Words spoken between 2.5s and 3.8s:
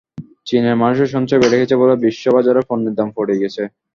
পণ্যের দাম পড়ে গেছে।